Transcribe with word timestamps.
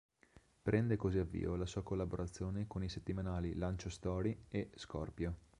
Prende 0.63 0.95
così 0.95 1.19
avvio 1.19 1.55
la 1.55 1.67
sua 1.67 1.83
collaborazione 1.83 2.65
con 2.65 2.83
i 2.83 2.89
settimanali 2.89 3.53
Lanciostory 3.53 4.45
e 4.49 4.71
Skorpio. 4.73 5.37